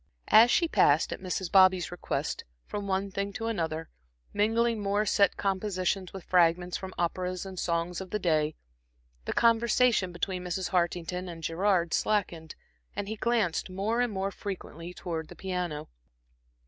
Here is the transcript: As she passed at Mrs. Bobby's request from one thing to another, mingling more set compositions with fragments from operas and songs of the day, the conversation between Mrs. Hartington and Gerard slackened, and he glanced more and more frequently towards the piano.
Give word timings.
As 0.29 0.49
she 0.49 0.67
passed 0.67 1.13
at 1.13 1.19
Mrs. 1.21 1.51
Bobby's 1.51 1.91
request 1.91 2.43
from 2.65 2.87
one 2.87 3.11
thing 3.11 3.31
to 3.33 3.45
another, 3.45 3.91
mingling 4.33 4.81
more 4.81 5.05
set 5.05 5.37
compositions 5.37 6.11
with 6.11 6.23
fragments 6.23 6.75
from 6.75 6.95
operas 6.97 7.45
and 7.45 7.59
songs 7.59 8.01
of 8.01 8.09
the 8.09 8.17
day, 8.17 8.55
the 9.25 9.31
conversation 9.33 10.11
between 10.11 10.43
Mrs. 10.43 10.69
Hartington 10.71 11.29
and 11.29 11.43
Gerard 11.43 11.93
slackened, 11.93 12.55
and 12.95 13.07
he 13.07 13.15
glanced 13.15 13.69
more 13.69 14.01
and 14.01 14.11
more 14.11 14.31
frequently 14.31 14.91
towards 14.91 15.29
the 15.29 15.35
piano. 15.35 15.87